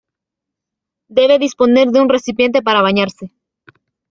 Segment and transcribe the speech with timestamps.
[1.19, 3.31] Debe disponer de un recipiente para bañarse.